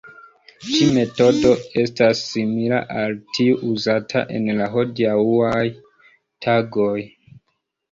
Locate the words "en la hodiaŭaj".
4.41-5.63